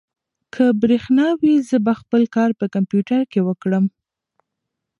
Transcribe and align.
که 0.53 0.65
برېښنا 0.81 1.27
وي، 1.39 1.55
زه 1.69 1.77
به 1.85 1.93
خپل 2.01 2.21
کار 2.35 2.49
په 2.59 2.65
کمپیوټر 2.75 3.21
کې 3.31 3.39
وکړم. 3.47 3.85